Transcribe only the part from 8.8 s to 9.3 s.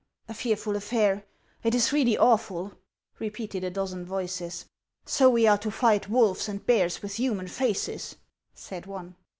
one.